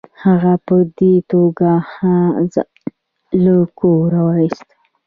هغه 0.23 0.53
په 0.65 0.75
دې 0.97 1.13
توګه 1.31 1.71
ځان 2.53 2.67
له 3.43 3.55
کوره 3.79 4.21
وایست. 4.27 4.67